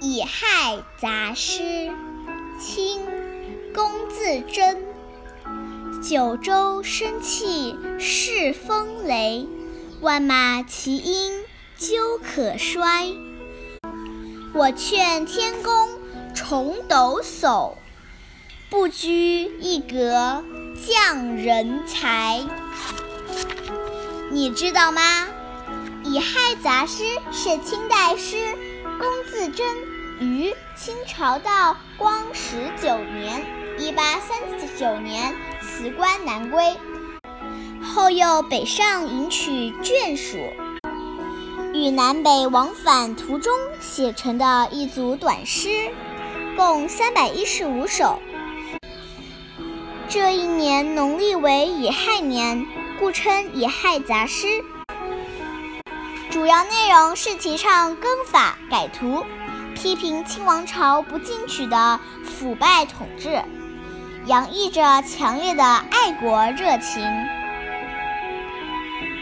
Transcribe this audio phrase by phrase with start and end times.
[0.00, 1.90] 乙亥杂诗，
[2.60, 3.00] 清·
[3.74, 4.84] 龚自珍。
[6.02, 9.46] 九州生气恃风雷，
[10.00, 11.32] 万马齐喑
[11.78, 13.08] 究可衰。
[14.52, 15.88] 我劝天公
[16.34, 17.74] 重抖擞，
[18.68, 20.44] 不拘一格
[20.86, 22.44] 降人才。
[24.30, 25.26] 你知道吗？
[26.06, 28.36] 《乙亥杂诗》是清代诗，
[28.98, 29.08] 龚
[29.54, 29.66] 贞
[30.18, 33.46] 于清朝道光十九年
[33.78, 34.36] （一八三
[34.76, 36.76] 九年）辞官南归，
[37.80, 40.38] 后又北上迎取眷属，
[41.72, 45.68] 与南北往返途中写成的一组短诗，
[46.56, 48.18] 共三百一十五首。
[50.08, 52.66] 这一年农历为乙亥年，
[52.98, 54.46] 故称乙亥杂诗。
[56.34, 59.24] 主要内容是提倡更法改图，
[59.76, 63.40] 批评清王朝不进取的腐败统治，
[64.26, 67.04] 洋溢着强烈的爱国热情。